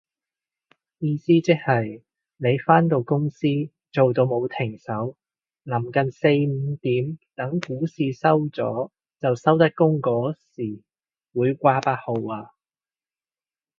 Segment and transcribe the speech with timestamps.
[0.97, 2.01] 意思即係
[2.37, 3.45] 你返到公司
[3.91, 5.15] 做到冇停手，
[5.63, 10.81] 臨近四五點等股市收咗就收得工嗰時
[11.35, 12.55] 會掛八號啊